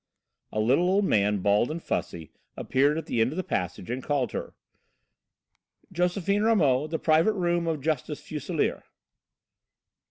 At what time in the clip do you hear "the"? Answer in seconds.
3.05-3.21, 3.37-3.43, 6.89-6.97